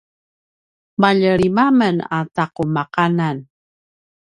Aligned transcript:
malje 1.01 1.31
lima 1.41 1.65
men 1.79 1.95
a 2.17 2.19
taqumaqanan 2.35 3.37